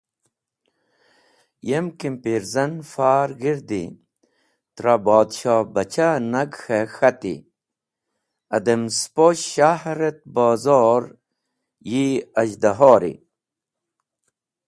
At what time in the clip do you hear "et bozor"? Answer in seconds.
10.09-11.03